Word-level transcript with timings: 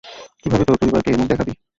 কিভাবে 0.41 0.63
তোর 0.67 0.77
পরিবারকে 0.81 1.09
মুখ 1.13 1.27
দেখাবি? 1.31 1.53